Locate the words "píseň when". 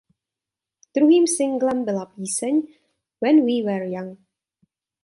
2.05-3.45